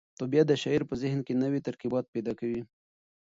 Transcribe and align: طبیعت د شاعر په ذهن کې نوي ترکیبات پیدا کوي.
طبیعت 0.21 0.47
د 0.49 0.53
شاعر 0.61 0.81
په 0.89 0.95
ذهن 1.01 1.19
کې 1.25 1.33
نوي 1.43 1.59
ترکیبات 1.67 2.05
پیدا 2.13 2.33
کوي. 2.39 2.61